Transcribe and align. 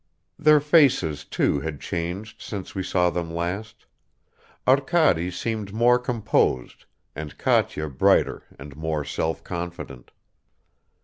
Their 0.39 0.59
faces, 0.59 1.25
too, 1.25 1.59
had 1.59 1.79
changed 1.79 2.41
since 2.41 2.73
we 2.73 2.81
saw 2.81 3.11
them 3.11 3.31
last; 3.31 3.85
Arkady 4.67 5.29
seemed 5.29 5.73
more 5.73 5.99
composed 5.99 6.85
and 7.15 7.37
Katya 7.37 7.87
brighter 7.87 8.41
and 8.57 8.75
more 8.75 9.05
self 9.05 9.43
confident. 9.43 10.09